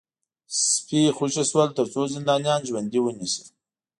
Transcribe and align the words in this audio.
سپي 0.69 1.01
خوشي 1.17 1.43
شول 1.49 1.69
ترڅو 1.77 2.01
زندانیان 2.15 2.59
ژوندي 2.67 2.99
ونیسي 3.01 3.43